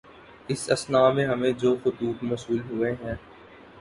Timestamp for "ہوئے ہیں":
2.69-3.15